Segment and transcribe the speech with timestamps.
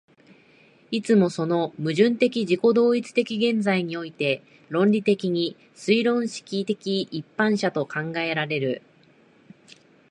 [0.89, 8.81] いつもその矛盾的自己同一的現在において論理的に推論式的一般者と考えられる。